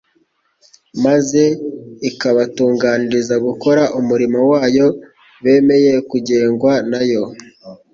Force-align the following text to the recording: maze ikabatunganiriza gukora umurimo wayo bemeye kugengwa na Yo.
maze 1.05 1.41
ikabatunganiriza 2.09 3.35
gukora 3.47 3.83
umurimo 3.99 4.39
wayo 4.51 4.87
bemeye 5.43 5.93
kugengwa 6.09 6.73
na 6.91 7.01
Yo. 7.11 7.23